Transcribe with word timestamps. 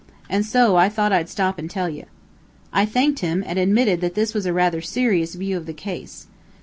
An' 0.31 0.41
so, 0.41 0.77
I 0.77 0.89
thought 0.89 1.11
I'd 1.13 1.29
stop 1.29 1.59
an' 1.59 1.67
tell 1.67 1.87
ye." 1.87 2.05
I 2.73 2.87
thanked 2.87 3.19
him, 3.19 3.43
and 3.45 3.59
admitted 3.59 4.01
that 4.01 4.15
this 4.15 4.33
was 4.33 4.47
a 4.47 4.51
rather 4.51 4.81
serious 4.81 5.35
view 5.35 5.55
of 5.55 5.67
the 5.67 5.73
case. 5.75 6.25